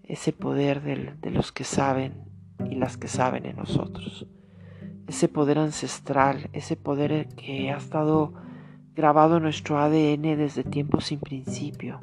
ese 0.03 0.33
poder 0.33 0.83
de 0.83 1.31
los 1.31 1.53
que 1.53 1.65
saben 1.65 2.25
y 2.71 2.75
las 2.75 2.97
que 2.97 3.09
saben 3.09 3.47
en 3.47 3.57
nosotros, 3.57 4.27
ese 5.07 5.29
poder 5.29 5.59
ancestral, 5.59 6.49
ese 6.53 6.77
poder 6.77 7.29
que 7.29 7.71
ha 7.71 7.77
estado 7.77 8.35
grabado 8.95 9.39
en 9.39 9.45
nuestro 9.45 9.79
ADN 9.79 10.37
desde 10.37 10.65
tiempos 10.65 11.07
sin 11.07 11.21
principio, 11.21 11.99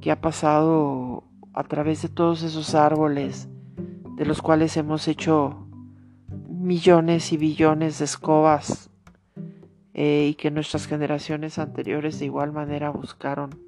que 0.00 0.10
ha 0.10 0.20
pasado 0.20 1.24
a 1.52 1.64
través 1.64 2.02
de 2.02 2.08
todos 2.08 2.42
esos 2.42 2.74
árboles 2.74 3.48
de 4.16 4.24
los 4.24 4.42
cuales 4.42 4.76
hemos 4.76 5.08
hecho 5.08 5.66
millones 6.48 7.32
y 7.32 7.36
billones 7.36 7.98
de 7.98 8.04
escobas 8.04 8.87
eh, 10.00 10.28
y 10.28 10.34
que 10.34 10.52
nuestras 10.52 10.86
generaciones 10.86 11.58
anteriores 11.58 12.20
de 12.20 12.26
igual 12.26 12.52
manera 12.52 12.90
buscaron 12.90 13.58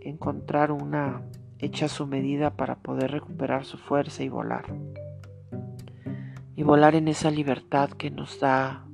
encontrar 0.00 0.72
una 0.72 1.20
hecha 1.58 1.84
a 1.84 1.88
su 1.90 2.06
medida 2.06 2.56
para 2.56 2.76
poder 2.76 3.10
recuperar 3.10 3.66
su 3.66 3.76
fuerza 3.76 4.22
y 4.22 4.30
volar. 4.30 4.64
Y 6.56 6.62
volar 6.62 6.94
en 6.94 7.08
esa 7.08 7.30
libertad 7.30 7.90
que 7.90 8.10
nos 8.10 8.40
da 8.40 8.86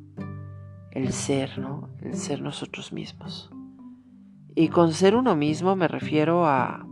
el 0.90 1.12
ser, 1.12 1.60
¿no? 1.60 1.88
El 2.00 2.14
ser 2.14 2.42
nosotros 2.42 2.92
mismos. 2.92 3.48
Y 4.56 4.66
con 4.66 4.92
ser 4.92 5.14
uno 5.14 5.36
mismo 5.36 5.76
me 5.76 5.86
refiero 5.86 6.44
a 6.44 6.84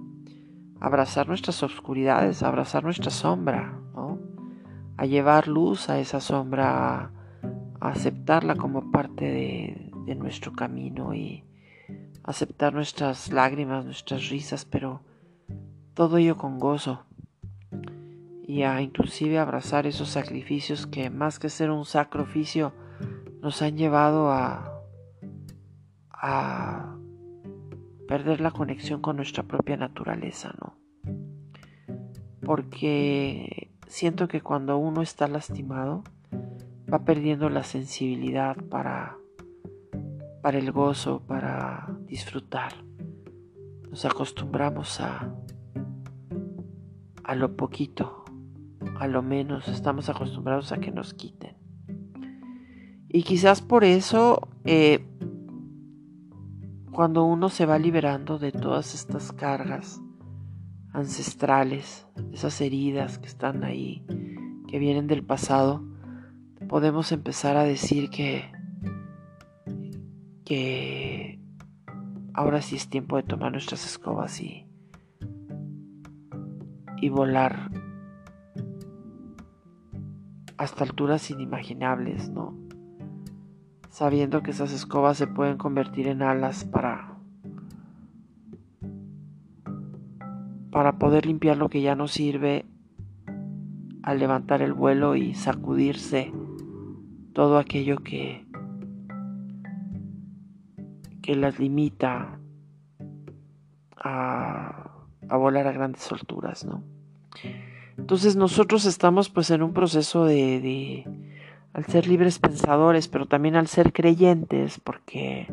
abrazar 0.79 1.27
nuestras 1.27 1.61
oscuridades, 1.65 2.45
a 2.45 2.47
abrazar 2.47 2.85
nuestra 2.85 3.11
sombra, 3.11 3.81
¿no? 3.97 4.21
A 4.97 5.07
llevar 5.07 5.49
luz 5.49 5.91
a 5.91 5.99
esa 5.99 6.21
sombra, 6.21 7.11
aceptarla 7.81 8.57
como 8.57 8.91
parte 8.91 9.25
de, 9.25 9.85
nuestro 10.15 10.55
camino 10.55 11.15
y 11.15 11.45
aceptar 12.25 12.73
nuestras 12.73 13.31
lágrimas, 13.31 13.85
nuestras 13.85 14.31
risas, 14.31 14.65
pero 14.65 15.03
todo 15.93 16.17
ello 16.17 16.39
con 16.39 16.59
gozo 16.59 17.05
y 18.47 18.63
a 18.63 18.81
inclusive 18.81 19.39
abrazar 19.39 19.87
esos 19.87 20.09
sacrificios 20.09 20.87
que 20.87 21.11
más 21.11 21.39
que 21.39 21.51
ser 21.51 21.71
un 21.71 21.85
sacrificio 21.85 22.73
nos 23.43 23.61
han 23.61 23.77
llevado 23.77 24.33
a, 24.33 24.81
a 26.11 26.97
perder 28.09 28.41
la 28.41 28.51
conexión 28.51 29.03
con 29.03 29.17
nuestra 29.17 29.43
propia 29.43 29.77
naturaleza, 29.77 30.55
¿no? 30.59 30.79
Porque 32.41 33.71
siento 33.87 34.27
que 34.27 34.41
cuando 34.41 34.79
uno 34.79 35.03
está 35.03 35.29
lastimado, 35.29 36.03
va 36.93 37.05
perdiendo 37.05 37.49
la 37.51 37.63
sensibilidad 37.63 38.57
para, 38.71 39.19
para 40.43 40.59
el 40.59 40.73
gozo, 40.73 41.23
para 41.27 41.95
disfrutar. 42.07 42.73
Nos 43.91 44.05
acostumbramos 44.05 45.01
a, 45.01 45.35
a 47.25 47.35
lo 47.35 47.57
poquito, 47.57 48.25
a 48.99 49.07
lo 49.07 49.23
menos, 49.23 49.69
estamos 49.69 50.09
acostumbrados 50.09 50.73
a 50.73 50.79
que 50.79 50.91
nos 50.91 51.15
quiten. 51.15 51.57
Y 53.09 53.23
quizás 53.23 53.63
por 53.63 53.85
eso, 53.85 54.49
eh, 54.65 55.07
cuando 56.93 57.25
uno 57.25 57.49
se 57.49 57.65
va 57.65 57.79
liberando 57.79 58.39
de 58.39 58.53
todas 58.53 58.95
estas 58.95 59.33
cargas 59.33 60.01
ancestrales, 60.93 62.07
esas 62.33 62.61
heridas 62.61 63.19
que 63.19 63.27
están 63.27 63.65
ahí, 63.65 64.05
que 64.67 64.79
vienen 64.79 65.07
del 65.07 65.25
pasado, 65.25 65.88
podemos 66.69 67.11
empezar 67.13 67.57
a 67.57 67.65
decir 67.65 68.11
que, 68.11 68.45
que 70.45 71.41
ahora 72.35 72.63
sí 72.63 72.77
es 72.77 72.89
tiempo 72.89 73.17
de 73.17 73.23
tomar 73.23 73.53
nuestras 73.53 73.85
escobas 73.87 74.41
y, 74.41 74.67
y 76.99 77.09
volar 77.09 77.71
hasta 80.59 80.85
alturas 80.85 81.31
inimaginables, 81.31 82.29
¿no? 82.31 82.55
sabiendo 83.91 84.43
que 84.43 84.53
esas 84.53 84.73
escobas 84.73 85.17
se 85.17 85.27
pueden 85.27 85.57
convertir 85.57 86.07
en 86.07 86.23
alas 86.23 86.65
para 86.65 87.17
para 90.71 90.99
poder 90.99 91.27
limpiar 91.27 91.57
lo 91.57 91.69
que 91.69 91.81
ya 91.81 91.97
no 91.97 92.07
sirve 92.07 92.67
al 94.03 94.21
levantar 94.21 94.63
el 94.63 94.73
vuelo 94.73 95.17
y 95.17 95.35
sacudirse 95.35 96.33
todo 97.39 97.57
aquello 97.57 97.99
que 97.99 98.45
que 101.23 101.37
las 101.37 101.61
limita 101.61 102.41
a, 103.97 104.91
a 105.29 105.37
volar 105.37 105.69
a 105.69 105.71
grandes 105.71 106.11
alturas, 106.11 106.65
¿no? 106.65 106.83
Entonces 107.97 108.35
nosotros 108.35 108.87
estamos 108.87 109.29
pues 109.31 109.53
en 109.53 109.63
un 109.63 109.73
proceso 109.73 110.25
de, 110.25 110.59
de 110.61 111.05
al 111.75 111.85
ser 111.85 112.09
libres 112.09 112.41
pensadores, 112.41 113.07
pero 113.07 113.27
también 113.27 113.55
al 113.55 113.69
ser 113.69 113.93
creyentes, 113.93 114.81
porque 114.81 115.47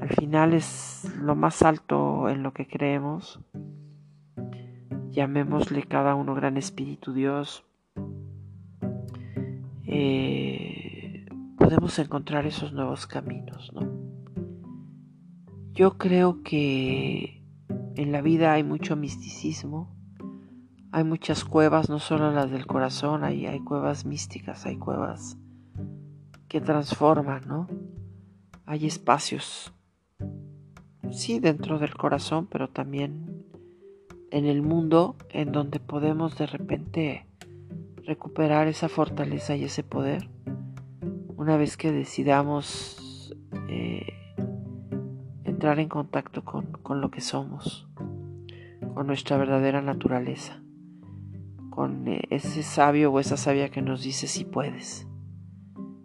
al 0.00 0.08
final 0.08 0.52
es 0.52 1.04
lo 1.22 1.36
más 1.36 1.62
alto 1.62 2.28
en 2.28 2.42
lo 2.42 2.52
que 2.52 2.66
creemos. 2.66 3.38
Llamémosle 5.12 5.84
cada 5.84 6.16
uno 6.16 6.34
gran 6.34 6.56
espíritu 6.56 7.12
Dios. 7.12 7.62
Eh, 9.86 10.87
podemos 11.68 11.98
encontrar 11.98 12.46
esos 12.46 12.72
nuevos 12.72 13.06
caminos, 13.06 13.70
¿no? 13.74 13.92
Yo 15.74 15.98
creo 15.98 16.42
que 16.42 17.44
en 17.94 18.10
la 18.10 18.22
vida 18.22 18.54
hay 18.54 18.64
mucho 18.64 18.96
misticismo, 18.96 19.94
hay 20.92 21.04
muchas 21.04 21.44
cuevas, 21.44 21.90
no 21.90 21.98
solo 21.98 22.32
las 22.32 22.50
del 22.50 22.66
corazón, 22.66 23.22
hay, 23.22 23.44
hay 23.44 23.60
cuevas 23.60 24.06
místicas, 24.06 24.64
hay 24.64 24.78
cuevas 24.78 25.36
que 26.48 26.62
transforman, 26.62 27.42
¿no? 27.46 27.66
Hay 28.64 28.86
espacios, 28.86 29.74
sí, 31.10 31.38
dentro 31.38 31.78
del 31.78 31.94
corazón, 31.94 32.46
pero 32.46 32.70
también 32.70 33.44
en 34.30 34.46
el 34.46 34.62
mundo 34.62 35.16
en 35.28 35.52
donde 35.52 35.80
podemos 35.80 36.38
de 36.38 36.46
repente 36.46 37.26
recuperar 38.06 38.68
esa 38.68 38.88
fortaleza 38.88 39.54
y 39.54 39.64
ese 39.64 39.82
poder 39.82 40.30
una 41.38 41.56
vez 41.56 41.78
que 41.78 41.90
decidamos 41.90 43.34
eh, 43.70 44.12
entrar 45.44 45.80
en 45.80 45.88
contacto 45.88 46.44
con, 46.44 46.66
con 46.82 47.00
lo 47.00 47.10
que 47.10 47.22
somos, 47.22 47.88
con 48.94 49.06
nuestra 49.06 49.38
verdadera 49.38 49.80
naturaleza 49.80 50.60
con 51.78 52.08
eh, 52.08 52.22
ese 52.30 52.64
sabio 52.64 53.12
o 53.12 53.20
esa 53.20 53.36
sabia 53.36 53.68
que 53.68 53.82
nos 53.82 54.02
dice 54.02 54.26
si 54.26 54.44
puedes, 54.44 55.06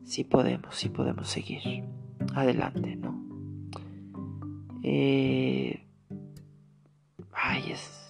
si 0.03 0.23
podemos, 0.23 0.75
si 0.75 0.89
podemos 0.89 1.27
seguir 1.27 1.83
adelante, 2.35 2.95
¿no? 2.95 3.19
Eh, 4.83 5.83
ay, 7.31 7.71
es 7.71 8.07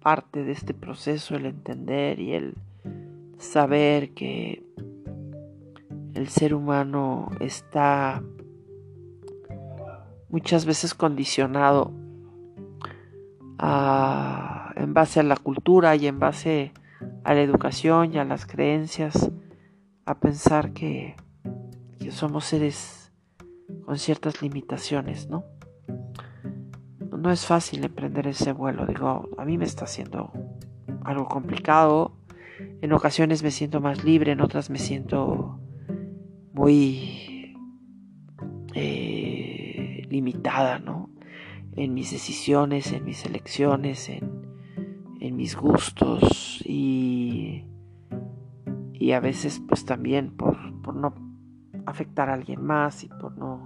parte 0.00 0.42
de 0.42 0.52
este 0.52 0.72
proceso 0.72 1.36
el 1.36 1.44
entender 1.44 2.18
y 2.18 2.32
el 2.32 2.54
saber 3.36 4.14
que 4.14 4.64
el 6.14 6.28
ser 6.28 6.54
humano 6.54 7.30
está 7.40 8.22
muchas 10.28 10.64
veces 10.64 10.94
condicionado 10.94 11.92
en 14.76 14.94
base 14.94 15.20
a 15.20 15.22
la 15.22 15.36
cultura 15.36 15.96
y 15.96 16.06
en 16.06 16.18
base 16.18 16.72
a 17.24 17.34
la 17.34 17.40
educación 17.40 18.12
y 18.12 18.18
a 18.18 18.24
las 18.24 18.46
creencias 18.46 19.30
a 20.04 20.18
pensar 20.18 20.72
que, 20.72 21.16
que 21.98 22.10
somos 22.10 22.44
seres 22.44 23.12
con 23.84 23.98
ciertas 23.98 24.42
limitaciones, 24.42 25.28
¿no? 25.28 25.44
No 27.16 27.30
es 27.30 27.46
fácil 27.46 27.84
emprender 27.84 28.26
ese 28.26 28.52
vuelo, 28.52 28.86
digo, 28.86 29.28
a 29.38 29.44
mí 29.44 29.56
me 29.56 29.64
está 29.64 29.84
haciendo 29.84 30.30
algo 31.04 31.26
complicado, 31.26 32.16
en 32.82 32.92
ocasiones 32.92 33.42
me 33.42 33.50
siento 33.50 33.80
más 33.80 34.04
libre, 34.04 34.32
en 34.32 34.42
otras 34.42 34.68
me 34.68 34.78
siento 34.78 35.58
muy 36.54 37.54
eh, 38.74 40.06
limitada, 40.08 40.78
¿no? 40.78 41.10
En 41.76 41.92
mis 41.92 42.12
decisiones, 42.12 42.92
en 42.92 43.04
mis 43.04 43.26
elecciones, 43.26 44.08
en, 44.08 44.42
mis 45.36 45.56
gustos 45.56 46.62
y, 46.66 47.64
y 48.92 49.12
a 49.12 49.20
veces 49.20 49.60
pues 49.66 49.84
también 49.86 50.36
por, 50.36 50.82
por 50.82 50.94
no 50.94 51.14
afectar 51.86 52.28
a 52.28 52.34
alguien 52.34 52.62
más 52.62 53.04
y 53.04 53.08
por 53.08 53.36
no 53.36 53.64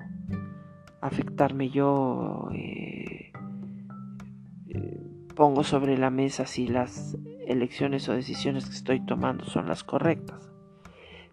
afectarme 1.01 1.69
yo 1.69 2.49
eh, 2.55 3.33
eh, 4.69 5.03
pongo 5.35 5.65
sobre 5.65 5.99
la 5.99 6.11
mesa 6.11 6.47
si 6.47 6.69
las 6.69 7.17
elecciones 7.47 8.09
o 8.09 8.13
decisiones 8.13 8.67
que 8.67 8.75
estoy 8.75 9.05
tomando 9.05 9.45
son 9.45 9.67
las 9.67 9.85
correctas. 9.85 10.48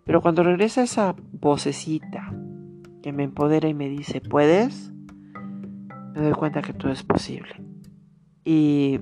Pero 0.05 0.21
cuando 0.21 0.43
regresa 0.43 0.83
esa 0.83 1.15
vocecita 1.33 2.31
que 3.01 3.11
me 3.11 3.23
empodera 3.23 3.67
y 3.67 3.73
me 3.73 3.89
dice, 3.89 4.21
¿puedes? 4.21 4.91
Me 6.13 6.21
doy 6.21 6.33
cuenta 6.33 6.61
que 6.61 6.73
todo 6.73 6.91
es 6.91 7.03
posible. 7.03 7.55
Y, 8.43 8.99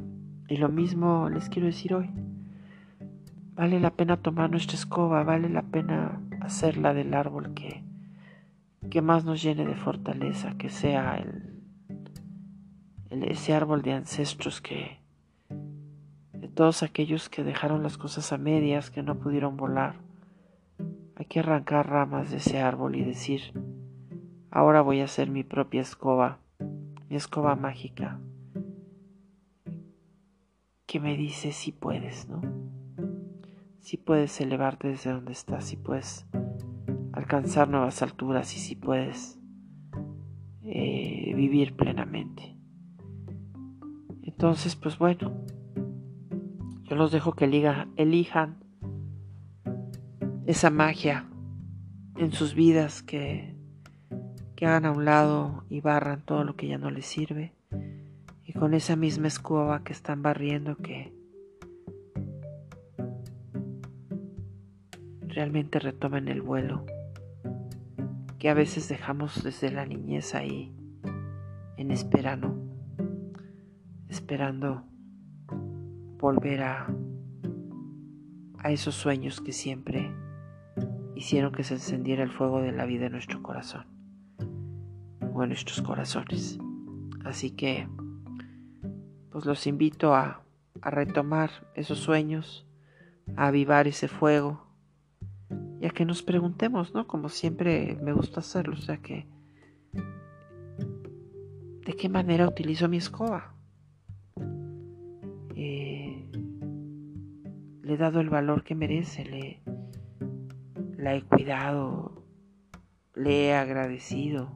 y 0.47 0.57
lo 0.57 0.69
mismo 0.69 1.29
les 1.29 1.49
quiero 1.49 1.67
decir 1.67 1.93
hoy. 1.93 2.09
Vale 3.53 3.81
la 3.81 3.91
pena 3.91 4.17
tomar 4.17 4.49
nuestra 4.49 4.77
escoba, 4.77 5.23
vale 5.23 5.49
la 5.49 5.61
pena 5.61 6.21
hacerla 6.39 6.93
del 6.93 7.13
árbol 7.13 7.53
que, 7.53 7.83
que 8.89 9.01
más 9.01 9.25
nos 9.25 9.43
llene 9.43 9.65
de 9.65 9.75
fortaleza, 9.75 10.57
que 10.57 10.69
sea 10.69 11.17
el, 11.17 11.61
el, 13.09 13.23
ese 13.23 13.53
árbol 13.53 13.81
de 13.81 13.91
ancestros 13.91 14.61
que, 14.61 14.99
de 16.31 16.47
todos 16.47 16.81
aquellos 16.81 17.27
que 17.27 17.43
dejaron 17.43 17.83
las 17.83 17.97
cosas 17.97 18.31
a 18.31 18.37
medias, 18.37 18.89
que 18.89 19.03
no 19.03 19.19
pudieron 19.19 19.57
volar, 19.57 19.95
hay 21.15 21.25
que 21.25 21.39
arrancar 21.39 21.89
ramas 21.89 22.31
de 22.31 22.37
ese 22.37 22.59
árbol 22.59 22.95
y 22.95 23.03
decir, 23.03 23.41
ahora 24.49 24.81
voy 24.81 25.01
a 25.01 25.05
hacer 25.05 25.29
mi 25.29 25.43
propia 25.43 25.81
escoba, 25.81 26.39
mi 27.09 27.15
escoba 27.15 27.55
mágica, 27.55 28.19
que 30.85 30.99
me 30.99 31.15
dice 31.15 31.51
si 31.51 31.71
puedes, 31.71 32.27
¿no? 32.29 32.41
Si 33.79 33.97
puedes 33.97 34.39
elevarte 34.41 34.87
desde 34.87 35.11
donde 35.11 35.33
estás, 35.33 35.65
si 35.65 35.75
puedes 35.75 36.25
alcanzar 37.11 37.69
nuevas 37.69 38.01
alturas 38.01 38.55
y 38.55 38.59
si 38.59 38.75
puedes 38.75 39.39
eh, 40.63 41.33
vivir 41.35 41.75
plenamente. 41.75 42.57
Entonces, 44.23 44.75
pues 44.75 44.97
bueno, 44.97 45.45
yo 46.83 46.95
los 46.95 47.11
dejo 47.11 47.33
que 47.33 47.45
elijan 47.45 48.62
esa 50.45 50.69
magia 50.69 51.25
en 52.17 52.31
sus 52.31 52.53
vidas 52.53 53.01
que, 53.01 53.55
que 54.55 54.65
hagan 54.65 54.85
a 54.85 54.91
un 54.91 55.05
lado 55.05 55.63
y 55.69 55.81
barran 55.81 56.21
todo 56.21 56.43
lo 56.43 56.55
que 56.55 56.67
ya 56.67 56.77
no 56.77 56.91
les 56.91 57.05
sirve. 57.05 57.53
Y 58.45 58.53
con 58.53 58.73
esa 58.73 58.95
misma 58.95 59.27
escoba 59.27 59.83
que 59.83 59.93
están 59.93 60.21
barriendo 60.21 60.77
que 60.77 61.13
realmente 65.21 65.79
retomen 65.79 66.27
el 66.27 66.41
vuelo 66.41 66.85
que 68.43 68.49
a 68.49 68.53
veces 68.53 68.89
dejamos 68.89 69.41
desde 69.41 69.71
la 69.71 69.85
niñez 69.85 70.35
ahí 70.35 70.75
en 71.77 71.91
espera, 71.91 72.35
¿no? 72.35 72.57
Esperando 74.09 74.83
volver 76.19 76.61
a, 76.61 76.93
a 78.59 78.71
esos 78.71 78.95
sueños 78.95 79.39
que 79.39 79.53
siempre 79.53 80.11
hicieron 81.23 81.53
que 81.53 81.63
se 81.63 81.75
encendiera 81.75 82.21
el 82.21 82.31
fuego 82.31 82.61
de 82.61 82.73
la 82.73 82.85
vida 82.85 83.05
en 83.05 83.13
nuestro 83.13 83.41
corazón 83.41 83.85
o 85.33 85.41
en 85.41 85.49
nuestros 85.49 85.81
corazones. 85.81 86.59
Así 87.23 87.51
que, 87.51 87.87
pues 89.31 89.45
los 89.45 89.65
invito 89.65 90.13
a, 90.13 90.43
a 90.81 90.89
retomar 90.89 91.49
esos 91.75 91.99
sueños, 91.99 92.67
a 93.37 93.47
avivar 93.47 93.87
ese 93.87 94.09
fuego 94.09 94.67
y 95.79 95.85
a 95.85 95.91
que 95.91 96.03
nos 96.03 96.23
preguntemos, 96.23 96.93
¿no? 96.93 97.07
Como 97.07 97.29
siempre 97.29 97.97
me 98.03 98.11
gusta 98.11 98.41
hacerlo, 98.41 98.73
o 98.73 98.81
sea 98.81 98.97
que, 98.97 99.25
¿de 101.85 101.93
qué 101.93 102.09
manera 102.09 102.49
utilizo 102.49 102.89
mi 102.89 102.97
escoba? 102.97 103.55
Eh, 105.55 106.29
le 107.81 107.93
he 107.93 107.97
dado 107.97 108.19
el 108.19 108.29
valor 108.29 108.65
que 108.65 108.75
merece, 108.75 109.23
le, 109.23 109.62
la 111.03 111.15
he 111.15 111.21
cuidado, 111.21 112.23
le 113.13 113.47
he 113.47 113.53
agradecido. 113.53 114.55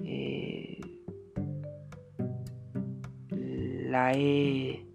Eh, 0.00 0.78
la 3.30 4.12
he 4.12 4.86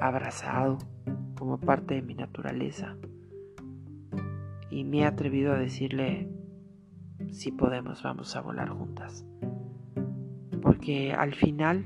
abrazado 0.00 0.78
como 1.38 1.60
parte 1.60 1.96
de 1.96 2.02
mi 2.02 2.14
naturaleza. 2.14 2.96
Y 4.70 4.84
me 4.84 5.00
he 5.00 5.04
atrevido 5.04 5.52
a 5.52 5.58
decirle, 5.58 6.30
si 7.32 7.52
podemos, 7.52 8.02
vamos 8.02 8.34
a 8.36 8.40
volar 8.40 8.70
juntas. 8.70 9.26
Porque 10.62 11.12
al 11.12 11.34
final, 11.34 11.84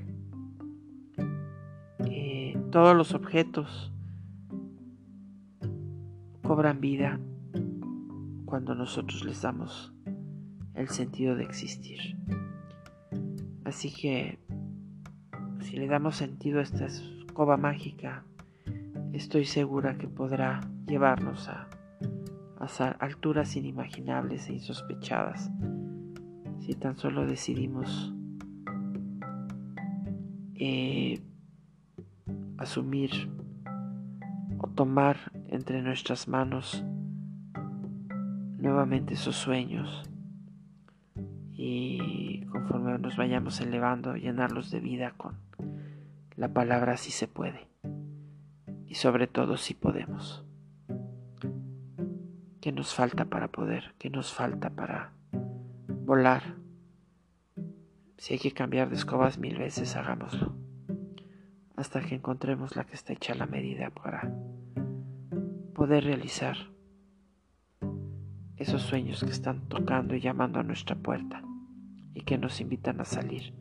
eh, 2.07 2.57
todos 2.71 2.97
los 2.97 3.13
objetos 3.13 3.93
cobran 6.61 6.81
vida 6.83 7.19
cuando 8.45 8.75
nosotros 8.75 9.25
les 9.25 9.41
damos 9.41 9.95
el 10.75 10.91
sentido 10.91 11.35
de 11.35 11.45
existir. 11.45 12.19
Así 13.65 13.91
que 13.91 14.39
si 15.61 15.79
le 15.79 15.87
damos 15.87 16.17
sentido 16.17 16.59
a 16.59 16.63
esta 16.63 16.85
escoba 16.85 17.57
mágica, 17.57 18.25
estoy 19.15 19.47
segura 19.47 19.97
que 19.97 20.07
podrá 20.07 20.61
llevarnos 20.87 21.49
a, 21.49 21.67
alturas 22.99 23.57
inimaginables 23.57 24.51
e 24.51 24.53
insospechadas 24.53 25.51
si 26.59 26.75
tan 26.75 26.99
solo 26.99 27.25
decidimos 27.25 28.15
eh, 30.57 31.23
asumir 32.59 33.13
o 34.59 34.69
tomar 34.69 35.40
entre 35.51 35.83
nuestras 35.83 36.29
manos 36.29 36.85
nuevamente 38.59 39.15
esos 39.15 39.35
sueños 39.35 40.05
y 41.53 42.47
conforme 42.47 42.97
nos 42.99 43.17
vayamos 43.17 43.61
elevando, 43.61 44.15
llenarlos 44.15 44.71
de 44.71 44.81
vida 44.81 45.13
con 45.17 45.35
la 46.37 46.49
palabra 46.53 46.97
si 46.97 47.11
se 47.11 47.27
puede 47.27 47.67
y 48.87 48.95
sobre 48.95 49.27
todo 49.27 49.57
si 49.57 49.75
podemos. 49.75 50.45
¿Qué 52.61 52.73
nos 52.73 52.95
falta 52.95 53.25
para 53.25 53.49
poder? 53.49 53.95
¿Qué 53.99 54.09
nos 54.09 54.33
falta 54.33 54.71
para 54.71 55.13
volar? 56.05 56.55
Si 58.19 58.35
hay 58.35 58.39
que 58.39 58.53
cambiar 58.53 58.89
de 58.89 58.97
escobas 58.97 59.39
mil 59.39 59.59
veces, 59.59 59.97
hagámoslo. 59.97 60.55
Hasta 61.75 62.01
que 62.03 62.15
encontremos 62.15 62.77
la 62.77 62.85
que 62.85 62.95
está 62.95 63.15
hecha 63.15 63.33
a 63.33 63.37
la 63.37 63.47
medida 63.47 63.91
para 63.91 64.31
poder 65.81 66.05
realizar 66.05 66.59
esos 68.59 68.83
sueños 68.83 69.25
que 69.25 69.31
están 69.31 69.63
tocando 69.67 70.15
y 70.15 70.21
llamando 70.21 70.61
a 70.61 70.63
nuestra 70.63 70.95
puerta 70.95 71.43
y 72.13 72.21
que 72.21 72.37
nos 72.37 72.61
invitan 72.61 73.01
a 73.01 73.07
salir, 73.07 73.55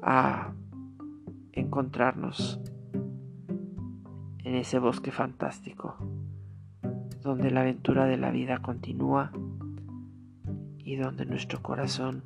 a 0.00 0.54
encontrarnos 1.52 2.62
en 4.42 4.54
ese 4.54 4.78
bosque 4.78 5.12
fantástico 5.12 5.98
donde 7.22 7.50
la 7.50 7.60
aventura 7.60 8.06
de 8.06 8.16
la 8.16 8.30
vida 8.30 8.62
continúa 8.62 9.32
y 10.78 10.96
donde 10.96 11.26
nuestro 11.26 11.60
corazón 11.60 12.22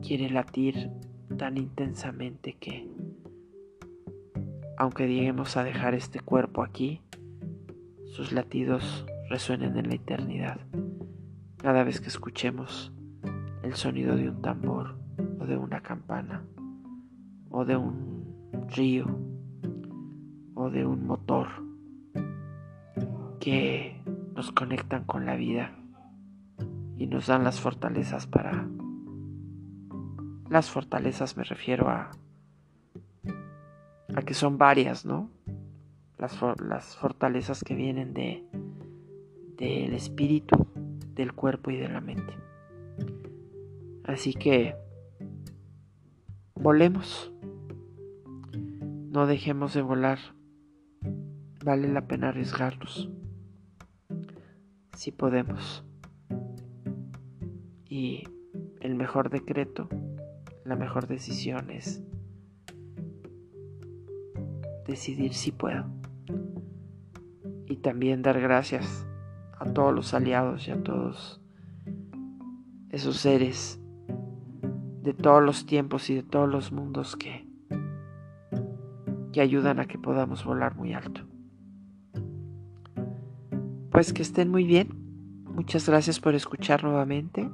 quiere 0.00 0.30
latir 0.30 0.92
tan 1.36 1.58
intensamente 1.58 2.52
que, 2.52 2.88
aunque 4.76 5.08
lleguemos 5.08 5.56
a 5.56 5.64
dejar 5.64 5.94
este 5.94 6.20
cuerpo 6.20 6.62
aquí, 6.62 7.00
sus 8.06 8.32
latidos 8.32 9.06
resuenen 9.28 9.76
en 9.76 9.88
la 9.88 9.94
eternidad. 9.94 10.60
Cada 11.58 11.82
vez 11.84 12.00
que 12.00 12.08
escuchemos 12.08 12.92
el 13.62 13.74
sonido 13.74 14.16
de 14.16 14.28
un 14.28 14.42
tambor 14.42 14.98
o 15.40 15.46
de 15.46 15.56
una 15.56 15.82
campana 15.82 16.44
o 17.50 17.64
de 17.64 17.76
un 17.76 18.66
río 18.68 19.06
o 20.54 20.70
de 20.70 20.86
un 20.86 21.06
motor 21.06 21.48
que 23.40 24.00
nos 24.34 24.52
conectan 24.52 25.04
con 25.04 25.24
la 25.26 25.36
vida 25.36 25.72
y 26.96 27.06
nos 27.06 27.26
dan 27.26 27.44
las 27.44 27.60
fortalezas 27.60 28.26
para... 28.26 28.68
Las 30.48 30.70
fortalezas 30.70 31.36
me 31.36 31.44
refiero 31.44 31.88
a... 31.88 32.10
a 34.14 34.22
que 34.22 34.34
son 34.34 34.58
varias, 34.58 35.04
¿no? 35.04 35.30
Las, 36.18 36.96
fortalezas 36.96 37.62
que 37.62 37.74
vienen 37.74 38.14
de 38.14 38.44
del 39.58 39.94
espíritu, 39.94 40.66
del 41.14 41.32
cuerpo 41.32 41.70
y 41.70 41.76
de 41.76 41.88
la 41.88 42.00
mente. 42.00 42.34
Así 44.04 44.34
que 44.34 44.76
volemos. 46.54 47.32
No 49.10 49.26
dejemos 49.26 49.72
de 49.74 49.82
volar. 49.82 50.18
Vale 51.64 51.88
la 51.88 52.06
pena 52.06 52.28
arriesgarnos. 52.28 53.10
Si 54.94 55.10
podemos. 55.10 55.84
Y 57.88 58.24
el 58.80 58.94
mejor 58.94 59.30
decreto, 59.30 59.88
la 60.64 60.76
mejor 60.76 61.06
decisión 61.06 61.70
es 61.70 62.02
decidir 64.86 65.34
si 65.34 65.52
puedo. 65.52 65.84
Y 67.66 67.76
también 67.76 68.22
dar 68.22 68.40
gracias 68.40 69.06
a 69.58 69.64
todos 69.64 69.94
los 69.94 70.14
aliados 70.14 70.68
y 70.68 70.70
a 70.70 70.82
todos 70.82 71.40
esos 72.90 73.16
seres 73.16 73.80
de 75.02 75.14
todos 75.14 75.42
los 75.42 75.66
tiempos 75.66 76.10
y 76.10 76.14
de 76.14 76.22
todos 76.22 76.48
los 76.48 76.72
mundos 76.72 77.16
que, 77.16 77.46
que 79.32 79.40
ayudan 79.40 79.80
a 79.80 79.86
que 79.86 79.98
podamos 79.98 80.44
volar 80.44 80.76
muy 80.76 80.94
alto. 80.94 81.22
Pues 83.90 84.12
que 84.12 84.22
estén 84.22 84.50
muy 84.50 84.64
bien. 84.64 84.88
Muchas 85.54 85.88
gracias 85.88 86.20
por 86.20 86.34
escuchar 86.34 86.84
nuevamente. 86.84 87.48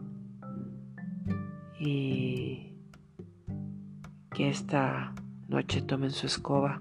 Y 1.78 2.74
que 4.34 4.48
esta 4.48 5.14
noche 5.48 5.82
tomen 5.82 6.10
su 6.10 6.26
escoba 6.26 6.80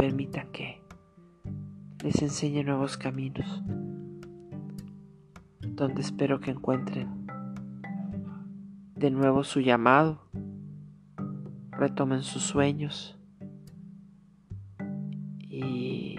permitan 0.00 0.50
que 0.50 0.82
les 2.02 2.22
enseñe 2.22 2.64
nuevos 2.64 2.96
caminos, 2.96 3.62
donde 5.60 6.00
espero 6.00 6.40
que 6.40 6.52
encuentren 6.52 7.26
de 8.94 9.10
nuevo 9.10 9.44
su 9.44 9.60
llamado, 9.60 10.22
retomen 11.72 12.22
sus 12.22 12.42
sueños 12.42 13.18
y 15.42 16.16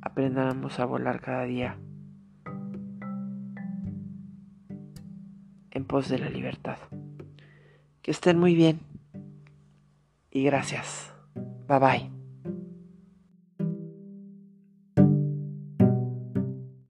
aprendamos 0.00 0.80
a 0.80 0.86
volar 0.86 1.20
cada 1.20 1.44
día 1.44 1.78
en 5.72 5.84
pos 5.84 6.08
de 6.08 6.18
la 6.18 6.30
libertad. 6.30 6.78
Que 8.00 8.12
estén 8.12 8.38
muy 8.38 8.54
bien 8.54 8.80
y 10.30 10.42
gracias. 10.44 11.12
Bye 11.68 11.78
bye. 11.78 12.19